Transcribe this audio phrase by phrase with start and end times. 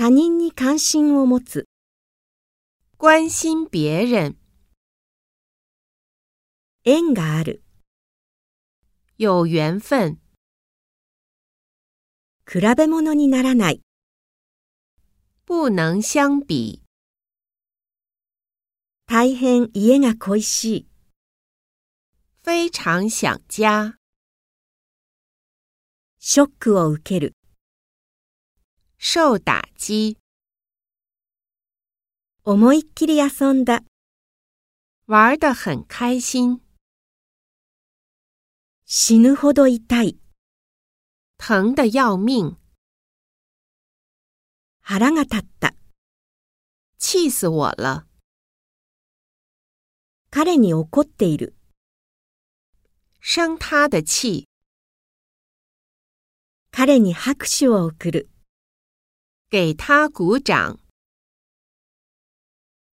[0.00, 1.68] 他人に関心を持つ、
[2.96, 4.38] 关心别人，
[6.86, 7.62] 縁がある、
[9.18, 10.18] 有缘分，
[12.50, 13.82] 比べ物にならない、
[15.46, 16.82] 不能相比，
[19.04, 20.88] 大変家が恋しい、
[22.42, 23.98] 非常想家，
[26.18, 27.34] ショックを受ける、
[29.02, 30.18] 受打击，
[32.44, 33.82] 思いっきり遊んだ、
[35.06, 36.60] 玩得很开心，
[38.84, 40.18] 死ぬほど痛い、
[41.38, 42.58] 疼得要命，
[44.82, 45.74] 腹が立った、
[46.98, 48.06] 气死我了，
[50.30, 51.56] 彼に怒っている、
[53.22, 54.46] 生他的气，
[56.70, 58.30] 彼に拍手を送る。
[59.50, 60.78] 给他鼓掌。